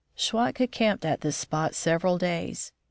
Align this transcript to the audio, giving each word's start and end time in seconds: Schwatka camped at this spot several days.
Schwatka 0.17 0.65
camped 0.65 1.05
at 1.05 1.21
this 1.21 1.37
spot 1.37 1.75
several 1.75 2.17
days. 2.17 2.71